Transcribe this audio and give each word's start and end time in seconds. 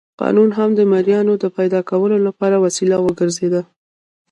قانون 0.21 0.49
هم 0.57 0.69
د 0.75 0.81
مریانو 0.91 1.33
د 1.43 1.45
پیدا 1.57 1.79
کولو 1.89 2.17
لپاره 2.27 2.55
وسیله 2.65 2.97
وګرځېده. 3.05 3.61